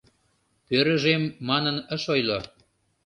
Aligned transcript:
«Пӧрыжем» 0.67 1.23
манын 1.47 1.77
ыш 1.95 2.03
ойло. 2.13 2.39